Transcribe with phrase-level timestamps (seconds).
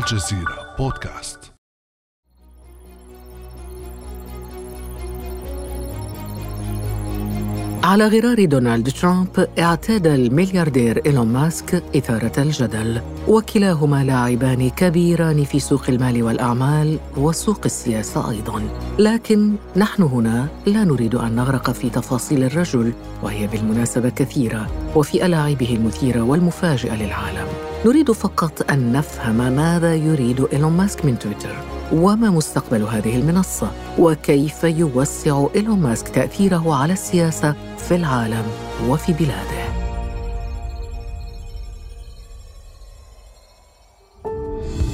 [0.00, 1.52] الجزيرة بودكاست.
[7.84, 15.82] على غرار دونالد ترامب اعتاد الملياردير إيلون ماسك إثارة الجدل وكلاهما لاعبان كبيران في سوق
[15.88, 18.62] المال والأعمال وسوق السياسة أيضا.
[18.98, 22.92] لكن نحن هنا لا نريد أن نغرق في تفاصيل الرجل
[23.22, 27.69] وهي بالمناسبة كثيرة وفي ألاعيبه المثيرة والمفاجئة للعالم.
[27.86, 31.56] نريد فقط أن نفهم ماذا يريد إيلون ماسك من تويتر.
[31.92, 38.44] وما مستقبل هذه المنصة؟ وكيف يوسع إيلون ماسك تأثيره على السياسة في العالم
[38.88, 39.70] وفي بلاده؟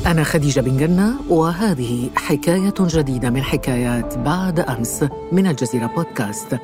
[0.07, 6.59] أنا خديجة بن جنة وهذه حكاية جديدة من حكايات بعد أمس من الجزيرة بودكاست.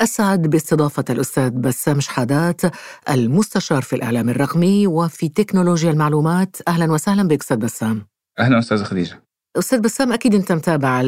[0.00, 2.60] أسعد باستضافة الأستاذ بسام شحادات
[3.10, 6.56] المستشار في الإعلام الرقمي وفي تكنولوجيا المعلومات.
[6.68, 8.06] أهلا وسهلا بك أستاذ بسام.
[8.38, 9.22] أهلا أستاذة خديجة.
[9.58, 11.00] أستاذ بسام أكيد أنت متابع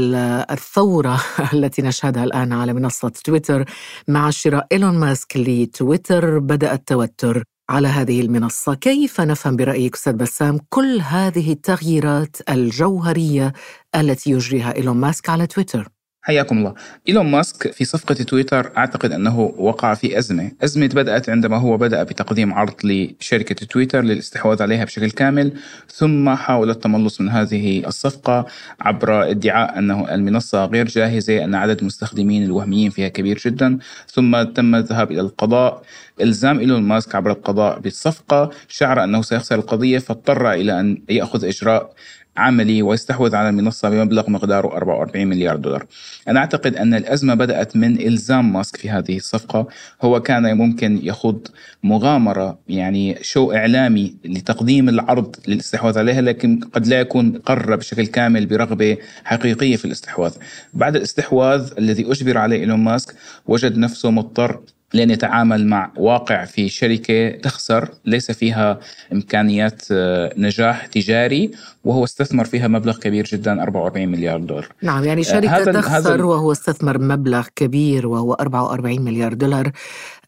[0.51, 1.21] الثورة
[1.55, 3.65] التي نشهدها الآن على منصة تويتر
[4.09, 6.39] مع شراء إيلون ماسك لتويتر.
[6.39, 8.75] بدأ التوتر على هذه المنصة.
[8.75, 13.53] كيف نفهم برأيك أستاذ بسام كل هذه التغييرات الجوهرية
[13.95, 15.89] التي يجريها إيلون ماسك على تويتر؟
[16.25, 16.75] حياكم الله.
[17.09, 20.51] إيلون ماسك في صفقة تويتر أعتقد أنه وقع في أزمة.
[20.65, 25.53] أزمة بدأت عندما هو بدأ بتقديم عرض لشركة تويتر للاستحواذ عليها بشكل كامل
[25.89, 28.47] ثم حاول التملص من هذه الصفقة
[28.81, 33.79] عبر ادعاء أنه المنصة غير جاهزة أن عدد المستخدمين الوهميين فيها كبير جدا
[34.09, 35.83] ثم تم الذهاب إلى القضاء.
[36.21, 41.93] إلزام إيلون ماسك عبر القضاء بالصفقة شعر أنه سيخسر القضية فاضطر إلى أن يأخذ إجراء
[42.37, 45.87] عملي ويستحوذ على المنصة بمبلغ مقداره 44 مليار دولار.
[46.29, 49.69] أنا أعتقد أن الأزمة بدأت من إلزام ماسك في هذه الصفقة.
[50.03, 51.49] هو كان ممكن يخوض
[51.83, 58.47] مغامرة يعني شو إعلامي لتقديم العرض للاستحواذ عليها لكن قد لا يكون قرر بشكل كامل
[58.47, 60.33] برغبة حقيقية في الاستحواذ.
[60.75, 63.15] بعد الاستحواذ الذي أجبر عليه إيلون ماسك
[63.47, 64.61] وجد نفسه مضطر
[64.95, 68.81] لأن يتعامل مع واقع في شركة تخسر ليس فيها
[69.13, 71.51] إمكانيات آه، نجاح تجاري
[71.85, 76.25] وهو استثمر فيها مبلغ كبير جدا 44 مليار دولار نعم يعني شركة هذا تخسر هذا
[76.25, 79.73] وهو استثمر مبلغ كبير وهو 44 مليار دولار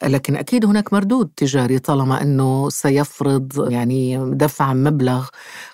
[0.03, 5.29] لكن أكيد هناك مردود تجاري طالما أنه سيفرض يعني دفع مبلغ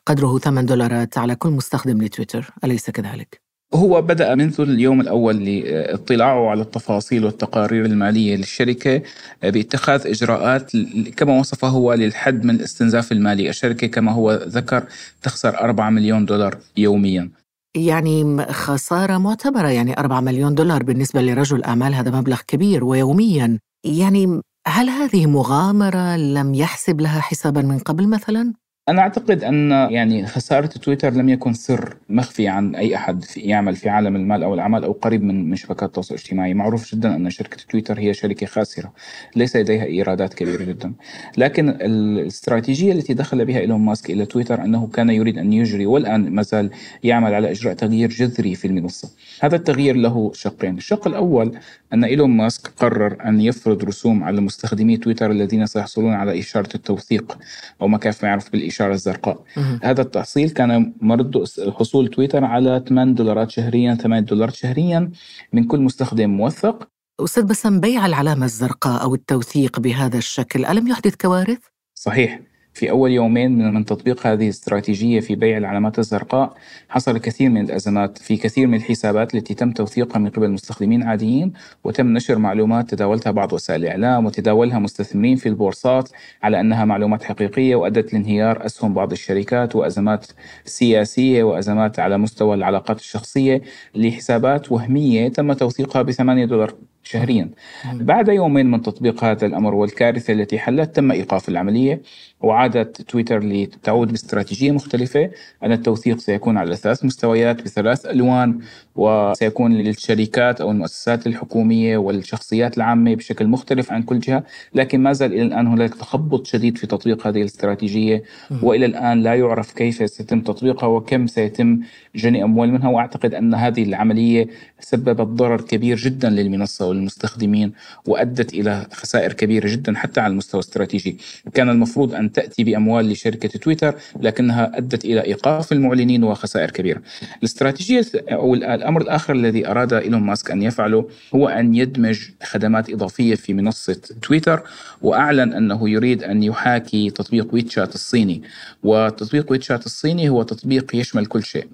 [0.06, 6.50] قدره 8 دولارات على كل مستخدم لتويتر أليس كذلك؟ هو بدأ منذ اليوم الأول لاطلاعه
[6.50, 9.02] على التفاصيل والتقارير المالية للشركة
[9.42, 10.72] باتخاذ إجراءات
[11.16, 13.48] كما وصفه هو للحد من الاستنزاف المالي.
[13.48, 14.84] الشركة كما هو ذكر
[15.22, 17.30] تخسر 4 مليون دولار يوميا.
[17.76, 23.58] يعني خسارة معتبرة يعني 4 مليون دولار بالنسبة لرجل أعمال هذا مبلغ كبير ويوميا.
[23.84, 28.52] يعني هل هذه مغامرة لم يحسب لها حسابا من قبل مثلا؟
[28.88, 33.76] أنا أعتقد أن يعني خسارة تويتر لم يكن سر مخفي عن أي أحد في يعمل
[33.76, 37.30] في عالم المال أو الأعمال أو قريب من من شبكات التواصل الاجتماعي، معروف جدا أن
[37.30, 38.92] شركة تويتر هي شركة خاسرة،
[39.36, 40.92] ليس لديها إيرادات كبيرة جدا،
[41.36, 46.30] لكن الاستراتيجية التي دخل بها إيلون ماسك إلى تويتر أنه كان يريد أن يجري والآن
[46.30, 46.70] ما زال
[47.04, 49.10] يعمل على إجراء تغيير جذري في المنصة.
[49.40, 51.58] هذا التغيير له شقين، الشق الأول
[51.92, 57.38] أن إيلون ماسك قرر أن يفرض رسوم على مستخدمي تويتر الذين سيحصلون على إشارة التوثيق
[57.82, 58.69] أو ما ما يعرف بالإشارة.
[58.80, 59.44] الزرقاء.
[59.82, 61.44] هذا التحصيل كان مرد
[61.76, 65.10] حصول تويتر على 8 دولارات شهريا 8 دولارات شهريا
[65.52, 66.88] من كل مستخدم موثق.
[67.20, 71.58] أستاذ بسام بيع العلامة الزرقاء أو التوثيق بهذا الشكل ألم يحدث كوارث؟
[71.94, 72.40] صحيح.
[72.74, 76.54] في أول يومين من تطبيق هذه الاستراتيجية في بيع العلامات الزرقاء
[76.88, 81.52] حصل كثير من الأزمات في كثير من الحسابات التي تم توثيقها من قبل مستخدمين عاديين
[81.84, 86.08] وتم نشر معلومات تداولتها بعض وسائل الإعلام وتداولها مستثمرين في البورصات
[86.42, 90.26] على أنها معلومات حقيقية وأدت لانهيار أسهم بعض الشركات وأزمات
[90.64, 93.62] سياسية وأزمات على مستوى العلاقات الشخصية
[93.94, 96.74] لحسابات وهمية تم توثيقها بثمانية دولار.
[97.02, 97.50] شهريا.
[97.94, 102.02] بعد يومين من تطبيق هذا الأمر والكارثة التي حلت تم إيقاف العملية
[102.40, 105.30] وعادت تويتر لتعود باستراتيجية مختلفة
[105.62, 108.58] أن التوثيق سيكون على ثلاث مستويات بثلاث ألوان
[108.96, 114.44] وسيكون للشركات أو المؤسسات الحكومية والشخصيات العامة بشكل مختلف عن كل جهة
[114.74, 118.22] لكن ما زال إلى الآن هناك تخبط شديد في تطبيق هذه الاستراتيجية
[118.62, 121.80] وإلى الآن لا يعرف كيف سيتم تطبيقها وكم سيتم
[122.16, 124.48] جني أموال منها وأعتقد أن هذه العملية
[124.80, 127.72] سببت ضرر كبير جدا للمنصة المنصة والمستخدمين
[128.06, 131.18] وأدت إلى خسائر كبيرة جدا حتى على المستوى الاستراتيجي.
[131.54, 137.02] كان المفروض أن تأتي بأموال لشركة تويتر لكنها أدت إلى إيقاف المعلنين وخسائر كبيرة.
[137.38, 143.34] الاستراتيجية أو الأمر الآخر الذي أراد إيلون ماسك أن يفعله هو أن يدمج خدمات إضافية
[143.34, 144.62] في منصة تويتر
[145.02, 148.42] وأعلن أنه يريد أن يحاكي تطبيق ويتشات الصيني.
[148.82, 151.66] وتطبيق ويتشات الصيني هو تطبيق يشمل كل شيء.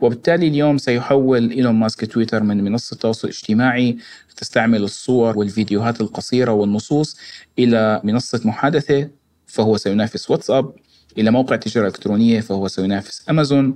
[0.00, 3.96] وبالتالي اليوم سيحول إيلون ماسك تويتر من منصة تواصل اجتماعي
[4.36, 7.16] تستعمل الصور والفيديوهات القصيرة والنصوص
[7.58, 9.10] إلى منصة محادثة
[9.46, 10.72] فهو سينافس واتساب
[11.18, 13.74] إلى موقع تجارة إلكترونية فهو سينافس أمازون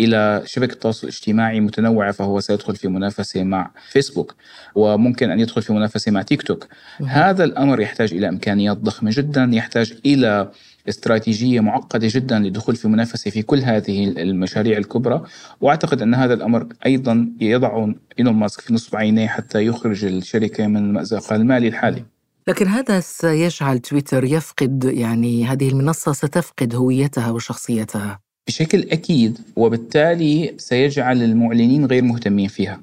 [0.00, 4.34] إلى شبكة تواصل اجتماعي متنوعة فهو سيدخل في منافسة مع فيسبوك
[4.74, 6.66] وممكن أن يدخل في منافسة مع تيك توك.
[7.06, 10.50] هذا الأمر يحتاج إلى إمكانيات ضخمة جدا يحتاج إلى
[10.90, 15.22] استراتيجية معقدة جدا للدخول في منافسة في كل هذه المشاريع الكبرى
[15.60, 20.76] وأعتقد أن هذا الأمر أيضا يضع إيلون ماسك في نصب عينيه حتى يخرج الشركة من
[20.76, 22.04] المأزق المالي الحالي.
[22.48, 28.29] لكن هذا سيجعل تويتر يفقد يعني هذه المنصة ستفقد هويتها وشخصيتها.
[28.50, 32.80] بشكل أكيد وبالتالي سيجعل المعلنين غير مهتمين فيها.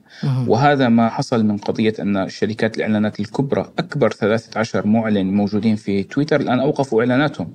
[0.47, 6.39] وهذا ما حصل من قضية أن شركات الإعلانات الكبرى أكبر 13 معلن موجودين في تويتر
[6.39, 7.53] الآن أوقفوا إعلاناتهم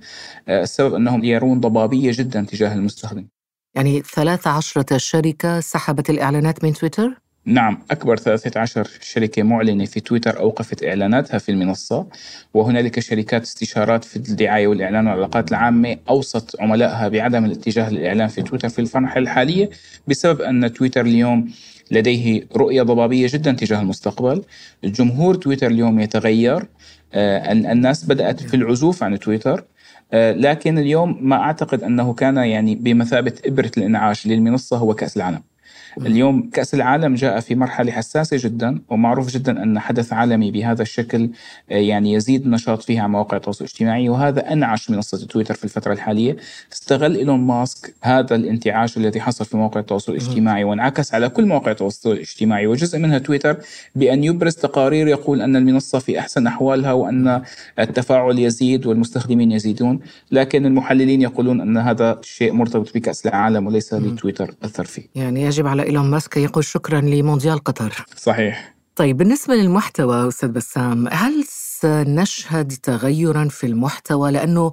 [0.49, 3.27] آه، السبب أنهم يرون ضبابية جدا تجاه المستخدم
[3.75, 10.85] يعني 13 شركة سحبت الإعلانات من تويتر؟ نعم أكبر 13 شركة معلنة في تويتر أوقفت
[10.85, 12.07] إعلاناتها في المنصة
[12.55, 18.69] وهنالك شركات استشارات في الدعاية والإعلان والعلاقات العامة أوصت عملائها بعدم الاتجاه للإعلان في تويتر
[18.69, 19.71] في المرحلة الحالية
[20.09, 21.53] بسبب أن تويتر اليوم
[21.91, 24.43] لديه رؤية ضبابية جدا تجاه المستقبل.
[24.85, 26.67] الجمهور تويتر اليوم يتغير
[27.15, 29.65] آه، الناس بدأت في العزوف عن تويتر
[30.13, 35.52] آه، لكن اليوم ما أعتقد أنه كان يعني بمثابة إبرة الإنعاش للمنصة هو كأس العالم.
[36.01, 41.31] اليوم كأس العالم جاء في مرحلة حساسة جدا ومعروف جدا أن حدث عالمي بهذا الشكل
[41.71, 45.93] آه، يعني يزيد النشاط فيها على مواقع التواصل الاجتماعي وهذا أنعش منصة تويتر في الفترة
[45.93, 46.37] الحالية.
[46.73, 51.71] استغل إيلون ماسك هذا الانتعاش الذي حصل في مواقع التواصل الاجتماعي وانعكس على كل مواقع
[51.71, 53.57] التواصل الاجتماعي وجزء منها تويتر
[53.95, 57.43] بأن يبرز تقارير يقول أن المنصة في أحسن أحوالها وأن
[57.79, 60.01] التفاعل يزيد والمستخدمين يزيدون.
[60.31, 65.67] لكن المحللين يقولون أن هذا شيء مرتبط بكأس العالم وليس لتويتر أثر فيه يعني يجب
[65.67, 68.07] على إيلون ماسك يقول شكرا لمونديال قطر.
[68.17, 68.75] صحيح.
[68.97, 74.73] طيب بالنسبة للمحتوى أستاذ بسام هل سنشهد تغيرا في المحتوى؟ لأنه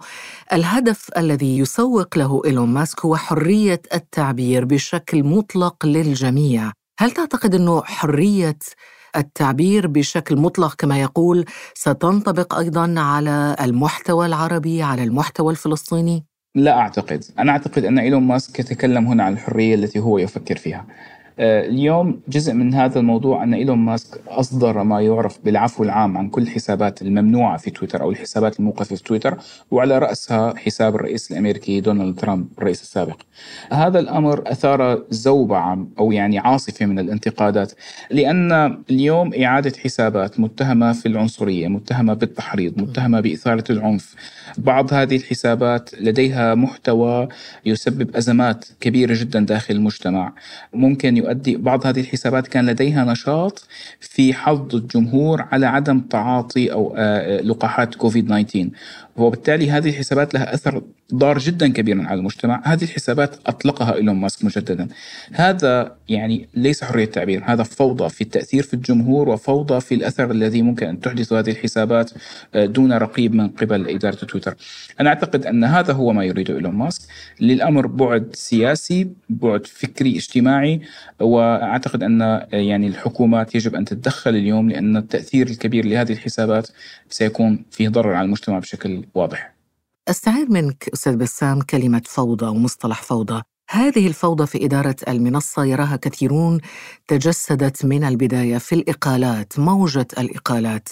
[0.53, 6.71] الهدف الذي يسوق له إيلون ماسك هو حرية التعبير بشكل مطلق للجميع.
[6.99, 8.57] هل تعتقد أنه حرية
[9.15, 16.25] التعبير بشكل مطلق كما يقول ستنطبق أيضا على المحتوى العربي على المحتوى الفلسطيني؟
[16.63, 17.25] لا أعتقد.
[17.39, 20.85] أنا أعتقد أن إيلون ماسك يتكلم هنا عن الحرية التي هو يفكر فيها.
[21.39, 26.41] اليوم جزء من هذا الموضوع أن إيلون ماسك أصدر ما يعرف بالعفو العام عن كل
[26.41, 29.37] الحسابات الممنوعة في تويتر أو الحسابات الموقفة في تويتر
[29.71, 33.21] وعلى رأسها حساب الرئيس الأمريكي دونالد ترامب الرئيس السابق.
[33.71, 37.71] هذا الأمر أثار زوبعة أو يعني عاصفة من الانتقادات
[38.11, 44.15] لأن اليوم إعادة حسابات متهمة في العنصرية متهمة بالتحريض متهمة بإثارة العنف.
[44.57, 47.27] بعض هذه الحسابات لديها محتوى
[47.65, 50.33] يسبب أزمات كبيرة جدا داخل المجتمع.
[50.73, 53.67] ممكن يؤدي بعض هذه الحسابات كان لديها نشاط
[53.99, 58.69] في حض الجمهور على عدم تعاطي أو آه، لقاحات كوفيد 19
[59.17, 60.81] وبالتالي هذه الحسابات لها أثر
[61.13, 62.61] ضار جدا كبيرا على المجتمع.
[62.65, 64.87] هذه الحسابات أطلقها إيلون ماسك مجددا.
[65.31, 70.61] هذا يعني ليس حرية تعبير هذا فوضى في التأثير في الجمهور وفوضى في الأثر الذي
[70.61, 72.11] ممكن أن تحدث هذه الحسابات
[72.55, 74.55] آه، دون رقيب من قبل إدارة تويتر.
[74.99, 77.01] أنا أعتقد أن هذا هو ما يريده إيلون ماسك.
[77.41, 80.81] للأمر بعد سياسي بعد فكري اجتماعي
[81.19, 86.67] وأعتقد أن آه، يعني الحكومات يجب أن تتدخل اليوم لأن التأثير الكبير لهذه الحسابات
[87.09, 89.58] سيكون فيه ضرر على المجتمع بشكل واضح.
[90.09, 93.41] أستعير منك أستاذ بسام كلمة فوضى ومصطلح فوضى.
[93.69, 96.59] هذه الفوضى في إدارة المنصة يراها كثيرون
[97.07, 100.89] تجسدت من البداية في الإقالات موجة الإقالات.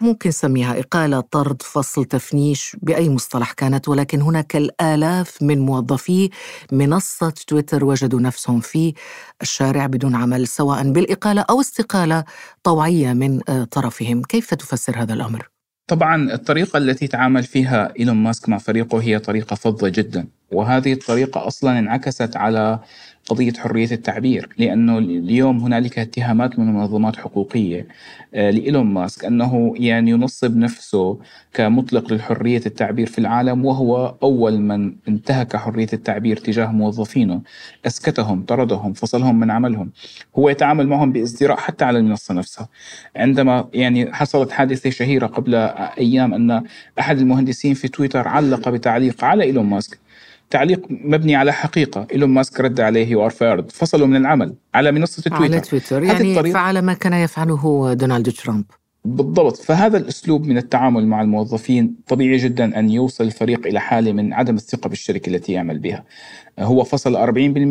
[0.00, 6.30] ممكن نسميها إقالة طرد فصل تفنيش بأي مصطلح كانت ولكن هناك الآلاف من موظفي
[6.72, 8.94] منصة تويتر وجدوا نفسهم في
[9.42, 12.24] الشارع بدون عمل سواء بالإقالة أو استقالة
[12.62, 14.22] طوعية من طرفهم.
[14.22, 15.57] كيف تفسر هذا الأمر؟
[15.88, 20.28] طبعا الطريقة التي تعامل فيها إيلون ماسك مع فريقه هي طريقة فظة جدا.
[20.52, 22.78] وهذه الطريقة أصلا انعكست على
[23.28, 27.86] قضية حرية التعبير لأنه اليوم هنالك اتهامات من منظمات حقوقية.
[28.34, 31.18] آه، لإيلون ماسك أنه يعني ينصب نفسه
[31.54, 37.42] كمطلق لحرية التعبير في العالم وهو أول من انتهك حرية التعبير تجاه موظفينه
[37.86, 39.90] أسكتهم طردهم فصلهم من عملهم.
[40.38, 42.68] هو يتعامل معهم بازدراء حتى على المنصة نفسها.
[43.16, 45.54] عندما يعني حصلت حادثة شهيرة قبل
[45.98, 46.62] أيام أن
[47.00, 49.98] أحد المهندسين في تويتر علق بتعليق على إيلون ماسك
[50.50, 52.06] تعليق مبني على حقيقة.
[52.12, 54.54] إيلون ماسك رد عليه you are fired فصلوا من العمل.
[54.74, 55.44] على منصة تويتر.
[55.44, 56.02] على تويتر.
[56.02, 58.64] يعني فعل ما كان يفعله دونالد ترامب.
[59.04, 59.56] بالضبط.
[59.56, 64.54] فهذا الأسلوب من التعامل مع الموظفين طبيعي جدا أن يوصل الفريق إلى حاله من عدم
[64.54, 66.04] الثقة بالشركة التي يعمل بها.
[66.58, 67.28] هو فصل 40%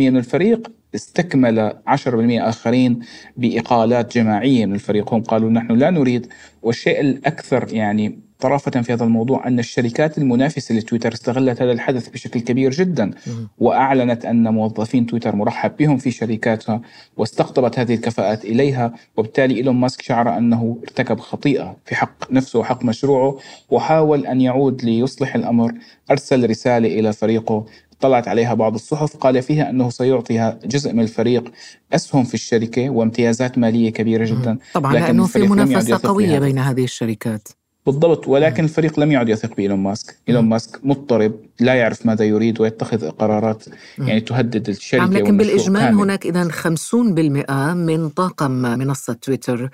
[0.10, 3.00] من الفريق استكمل 10% آخرين
[3.38, 5.13] بإقالات جماعية من الفريق.
[5.13, 6.27] هم قالوا نحن لا نريد
[6.62, 12.39] والشيء الأكثر يعني طرافة في هذا الموضوع أن الشركات المنافسة لتويتر استغلت هذا الحدث بشكل
[12.39, 13.12] كبير جدا
[13.58, 16.82] وأعلنت أن موظفين تويتر مرحب بهم في شركاتها
[17.17, 22.84] واستقطبت هذه الكفاءات إليها وبالتالي إيلون ماسك شعر أنه ارتكب خطيئة في حق نفسه وحق
[22.84, 23.38] مشروعه
[23.70, 25.74] وحاول أن يعود ليصلح الأمر.
[26.12, 27.65] أرسل رسالة إلى فريقه
[28.00, 31.51] طلعت عليها بعض الصحف قال فيها أنه سيعطيها جزء من الفريق
[31.94, 34.58] أسهم في الشركة وامتيازات مالية كبيرة جدا.
[34.74, 37.48] طبعا لأنه في منافسة قوية بين هذه الشركات.
[37.88, 38.27] بالضبط.
[38.27, 40.17] ولكن الفريق لم يعد يثق بإيلون ماسك.
[40.29, 43.65] إيلون ماسك مضطرب لا يعرف ماذا يريد ويتخذ قرارات
[44.00, 46.00] يعني تهدد الشركة نعم لكن بالإجمال كامل.
[46.00, 49.70] هناك إذا 50% من طاقم منصة تويتر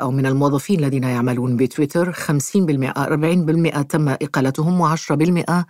[0.00, 2.12] أو من الموظفين الذين يعملون بتويتر.
[2.12, 5.64] 50% 40% تم إقالتهم و10%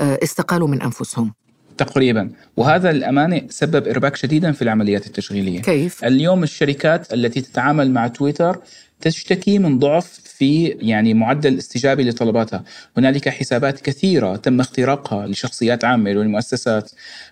[0.00, 1.34] استقالوا من أنفسهم.
[1.78, 2.30] تقريبا.
[2.56, 5.62] وهذا الأمانة سبب إرباك شديدا في العمليات التشغيلية.
[5.62, 8.58] كيف؟ اليوم الشركات التي تتعامل مع تويتر
[9.00, 12.64] تشتكي من ضعف في يعني معدل الاستجابه لطلباتها،
[12.96, 16.90] هنالك حسابات كثيرة تم اختراقها لشخصيات عامة ولمؤسسات،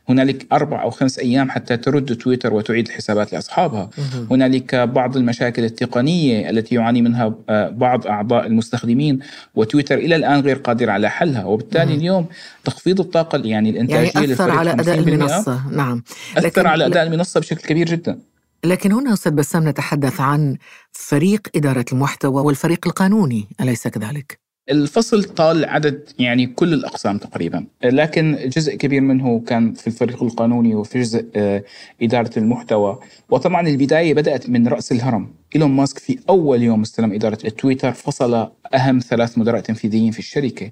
[0.08, 3.90] هنالك أربع أو خمس أيام حتى ترد تويتر وتعيد الحسابات لأصحابها،
[4.30, 9.18] هنالك بعض المشاكل التقنية التي يعاني منها آه، بعض أعضاء المستخدمين
[9.54, 12.26] وتويتر إلى الآن غير قادر على حلها، وبالتالي اليوم
[12.64, 16.02] تخفيض الطاقة يعني الإنتاجية يعني أثر على أداء المنصة، نعم.
[16.36, 18.18] أثر على أداء المنصة بشكل كبير جدا.
[18.64, 20.56] لكن هنا أستاذ بسام نتحدث عن
[20.92, 28.38] فريق إدارة المحتوى والفريق القانوني أليس كذلك؟ الفصل طال عدد يعني كل الأقسام تقريبا لكن
[28.56, 31.64] جزء كبير منه كان في الفريق القانوني وفي جزء آه،
[32.02, 32.98] إدارة المحتوى.
[33.30, 35.28] وطبعا البداية بدأت من رأس الهرم.
[35.54, 40.70] إيلون ماسك في أول يوم استلم إدارة تويتر فصل أهم ثلاث مدراء تنفيذيين في الشركة.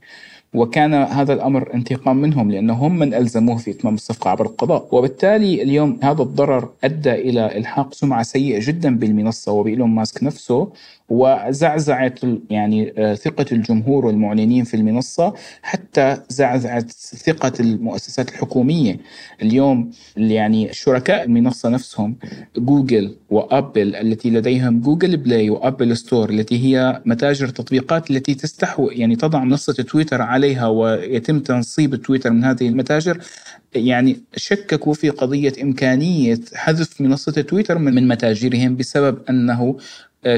[0.54, 5.62] وكان هذا الأمر انتقام منهم لأنه هم من ألزموه في إتمام الصفقة عبر القضاء، وبالتالي
[5.62, 10.68] اليوم هذا الضرر أدى إلى إلحاق سمعة سيئة جدا بالمنصة وبإيلون ماسك نفسه.
[11.08, 12.20] وزعزعت
[12.50, 18.96] يعني آه، ثقة الجمهور والمعلنين في المنصة حتى زعزعت ثقة المؤسسات الحكومية.
[19.42, 22.16] اليوم يعني شركاء المنصة نفسهم
[22.56, 29.16] جوجل وأبل التي لديهم جوجل بلاي وأبل ستور التي هي متاجر تطبيقات التي تستحوذ يعني
[29.16, 33.20] تضع منصة تويتر عليها ويتم تنصيب تويتر من هذه المتاجر.
[33.74, 39.76] يعني شككوا في قضية إمكانية حذف منصة تويتر من متاجرهم بسبب أنه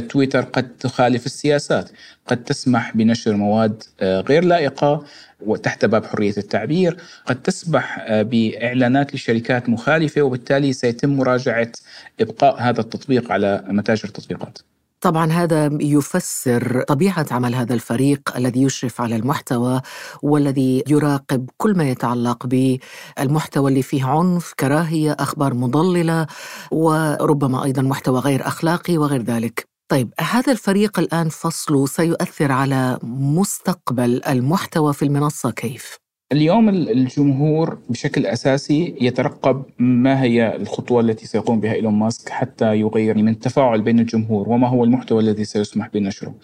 [0.09, 1.91] تويتر قد تخالف السياسات
[2.27, 5.05] قد تسمح بنشر مواد آه، غير لائقة
[5.47, 11.73] وتحت باب حرية التعبير قد تسمح آه، بإعلانات لشركات مخالفة وبالتالي سيتم مراجعة
[12.21, 14.59] إبقاء هذا التطبيق على متاجر التطبيقات
[15.01, 19.81] طبعا هذا يفسر طبيعة عمل هذا الفريق الذي يشرف على المحتوى
[20.23, 26.27] والذي يراقب كل ما يتعلق بالمحتوى اللي فيه عنف، كراهية، أخبار مضللة
[26.71, 29.76] وربما أيضا محتوى غير أخلاقي وغير ذلك.
[29.89, 35.99] طيب هذا الفريق الآن فصله سيؤثر على مستقبل المحتوى في المنصة كيف؟
[36.33, 43.17] اليوم الجمهور بشكل أساسي يترقب ما هي الخطوة التي سيقوم بها إيلون ماسك حتى يغير
[43.17, 46.35] من التفاعل بين الجمهور وما هو المحتوى الذي سيسمح بنشره.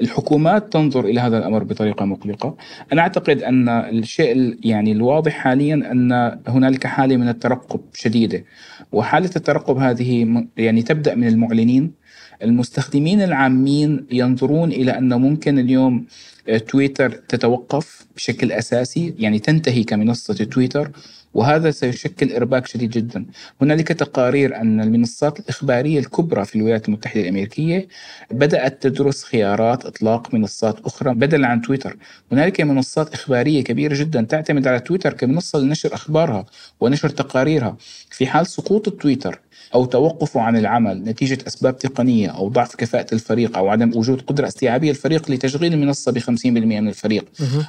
[0.00, 2.56] الحكومات تنظر إلى هذا الأمر بطريقة مقلقة.
[2.92, 8.44] أنا أعتقد أن الشيء يعني الواضح حاليا أن هنالك حالة من الترقب شديدة
[8.92, 12.01] وحالة الترقب هذه يعني تبدأ من المعلنين
[12.42, 16.06] المستخدمين العامين ينظرون إلى انه ممكن اليوم
[16.48, 20.90] آه، تويتر تتوقف بشكل أساسي يعني تنتهي كمنصة تويتر.
[21.34, 23.26] وهذا سيشكل إرباك شديد جدا.
[23.62, 27.88] هنالك تقارير أن المنصات الإخبارية الكبرى في الولايات المتحدة الأمريكية
[28.30, 31.96] بدأت تدرس خيارات إطلاق منصات أخرى بدلا عن تويتر.
[32.32, 36.46] هنالك منصات إخبارية كبيرة جدا تعتمد على تويتر كمنصة لنشر أخبارها
[36.80, 37.76] ونشر تقاريرها.
[38.10, 39.40] في حال سقوط التويتر
[39.74, 44.46] أو توقفه عن العمل نتيجة أسباب تقنية أو ضعف كفاءة الفريق أو عدم وجود قدرة
[44.46, 47.24] استيعابية الفريق لتشغيل المنصة ب 50% من الفريق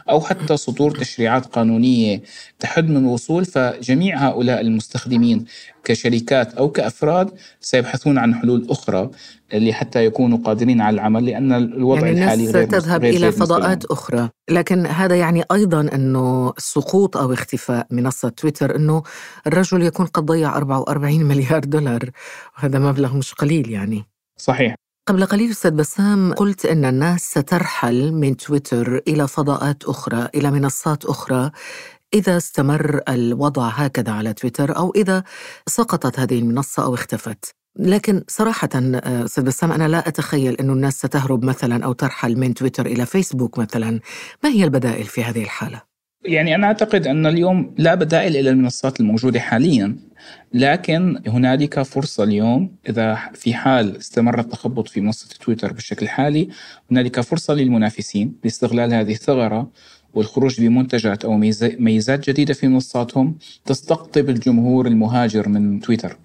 [0.10, 2.22] أو حتى صدور تشريعات قانونية
[2.60, 5.46] تحد من الوصول فجميع هؤلاء المستخدمين
[5.84, 7.32] كشركات أو كأفراد
[7.62, 9.10] سيبحثون عن حلول أخرى
[9.54, 13.86] لحتى يكونوا قادرين على العمل لأن الوضع يعني الحالي غير تذهب غير إلى فضاءات.
[13.86, 14.30] أخرى.
[14.50, 17.88] لكن هذا يعني أيضا أنه سقوط أو اختفاء.
[17.92, 19.04] منصة تويتر أنه
[19.48, 22.10] الرجل يكون قد ضيع 44 مليار دولار.
[22.58, 24.06] وهذا مبلغ مش قليل يعني.
[24.38, 24.76] صحيح.
[25.08, 31.06] قبل قليل أستاذ بسام قلت أن الناس سترحل من تويتر إلى فضاءات أخرى إلى منصات
[31.06, 31.52] أخرى.
[32.14, 35.24] إذا استمر الوضع هكذا على تويتر أو إذا
[35.68, 37.56] سقطت هذه المنصة أو اختفت.
[37.80, 42.54] لكن صراحة آه، أستاذ بسام أنا لا أتخيل أن الناس ستهرب مثلا أو ترحل من
[42.54, 44.00] تويتر إلى فيسبوك مثلا.
[44.44, 45.82] ما هي البدائل في هذه الحالة؟
[46.26, 49.96] يعني أنا أعتقد أن اليوم لا بدائل إلى المنصات الموجودة حاليا.
[50.54, 56.50] لكن هنالك فرصة اليوم إذا في حال استمر التخبط في منصة تويتر بالشكل الحالي
[56.92, 59.72] هنالك فرصة للمنافسين لاستغلال هذه الثغرة.
[60.14, 66.18] والخروج بمنتجات أو ميزا- ميزات جديدة في منصاتهم تستقطب الجمهور المهاجر من تويتر.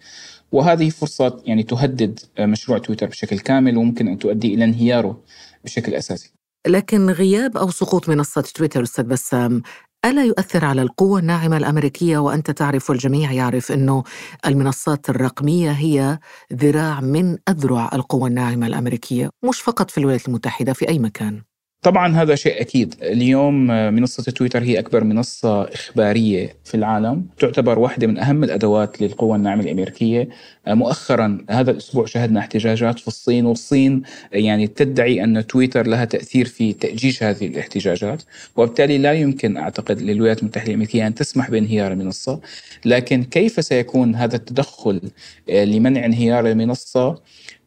[0.53, 5.21] وهذه فرصة يعني تهدد مشروع تويتر بشكل كامل وممكن أن تؤدي إلى انهياره
[5.65, 6.31] بشكل أساسي.
[6.67, 9.63] لكن غياب أو سقوط منصة تويتر أستاذ بسام
[10.05, 14.05] ألا يؤثر على القوة الناعمة الأمريكية؟ وأنت تعرف والجميع يعرف أنه
[14.47, 16.19] المنصات الرقمية هي
[16.53, 21.43] ذراع من أذرع القوة الناعمة الأمريكية مش فقط في الولايات المتحدة في أي مكان.
[21.83, 22.95] طبعا هذا شيء أكيد.
[23.03, 27.27] اليوم منصة تويتر هي أكبر منصة إخبارية في العالم.
[27.39, 30.29] تعتبر واحدة من أهم الأدوات للقوى الناعمة الأمريكية.
[30.67, 36.73] مؤخرا هذا الأسبوع شهدنا احتجاجات في الصين والصين يعني تدعي أن تويتر لها تأثير في
[36.73, 38.23] تأجيج هذه الاحتجاجات
[38.57, 42.41] وبالتالي لا يمكن أعتقد للولايات المتحدة الأمريكية أن تسمح بانهيار المنصة.
[42.85, 45.01] لكن كيف سيكون هذا التدخل
[45.49, 47.19] لمنع انهيار المنصة؟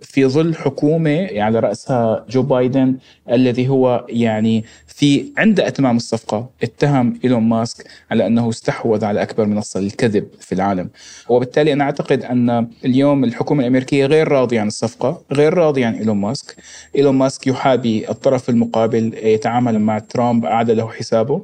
[0.02, 2.98] في ظل حكومة على رأسها جو بايدن
[3.32, 9.46] الذي هو يعني في عند أتمام الصفقة اتهم إيلون ماسك على أنه استحوذ على أكبر
[9.46, 10.90] منصة للكذب في العالم.
[11.30, 16.18] وبالتالي أنا أعتقد أن اليوم الحكومة الأمريكية غير راضية عن الصفقة غير راضية عن إيلون
[16.18, 16.56] ماسك.
[16.96, 21.44] إيلون ماسك يحابي الطرف المقابل يتعامل مع ترامب أعاد له حسابه.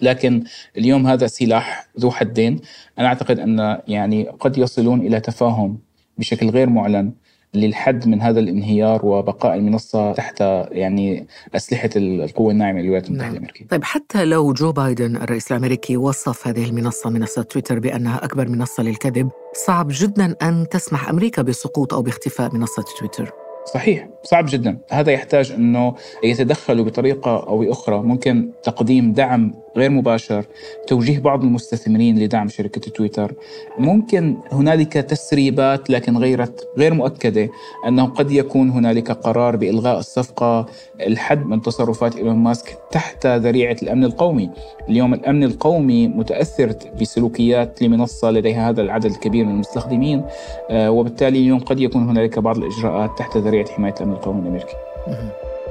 [0.00, 0.44] لكن
[0.78, 2.60] اليوم هذا سلاح ذو حدين.
[2.98, 5.78] أنا أعتقد أن يعني قد يصلون إلى تفاهم
[6.18, 7.12] بشكل غير معلن
[7.54, 10.40] للحد من هذا الانهيار وبقاء المنصة تحت
[10.70, 13.36] يعني أسلحة القوة الناعمة للولايات المتحدة نعم.
[13.36, 18.48] الأمريكية طيب حتى لو جو بايدن الرئيس الأمريكي وصف هذه المنصة منصة تويتر بأنها أكبر
[18.48, 19.30] منصة للكذب
[19.66, 23.32] صعب جدا أن تسمح أمريكا بسقوط أو باختفاء منصة تويتر
[23.74, 24.78] صحيح صعب جدا.
[24.90, 28.02] هذا يحتاج أنه يتدخلوا بطريقة أو بأخرى.
[28.02, 30.44] ممكن تقديم دعم غير مباشر
[30.86, 33.34] توجيه بعض المستثمرين لدعم شركة تويتر.
[33.78, 37.48] ممكن هنالك تسريبات لكن غيرت غير مؤكدة
[37.88, 40.66] أنه قد يكون هنالك قرار بإلغاء الصفقة
[41.00, 44.50] الحد من تصرفات إيلون ماسك تحت ذريعة الأمن القومي.
[44.88, 50.24] اليوم الأمن القومي متأثر بسلوكيات لمنصة لديها هذا العدد الكبير من المستخدمين
[50.70, 54.74] آه، وبالتالي اليوم قد يكون هنالك بعض الإجراءات تحت ذريعة حماية الأمن القومي الأمريكي.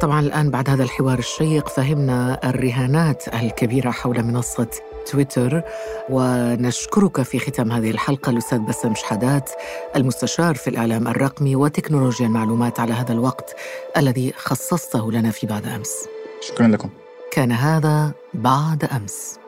[0.02, 4.68] طبعا الآن بعد هذا الحوار الشيق فهمنا الرهانات الكبيرة حول منصة
[5.12, 5.62] تويتر
[6.10, 9.50] ونشكرك في ختام هذه الحلقة الأستاذ بسام شحادات
[9.96, 13.56] المستشار في الإعلام الرقمي وتكنولوجيا المعلومات على هذا الوقت
[13.98, 16.08] الذي خصصته لنا في بعد أمس.
[16.42, 16.90] شكرا لكم.
[17.32, 19.39] كان هذا بعد أمس.